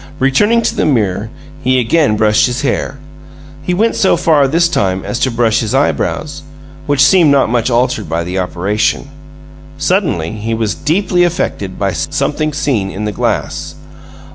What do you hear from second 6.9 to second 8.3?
seemed not much altered by